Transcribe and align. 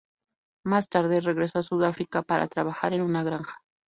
Más 0.65 0.89
tarde, 0.89 1.19
regresó 1.19 1.59
a 1.59 1.61
Sudáfrica 1.61 2.23
para 2.23 2.47
trabajar 2.47 2.93
en 2.93 3.03
una 3.03 3.21
granja. 3.21 3.61